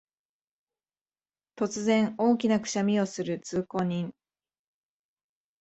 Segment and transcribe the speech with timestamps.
[1.55, 4.13] 突然、大きなくしゃみをする通行人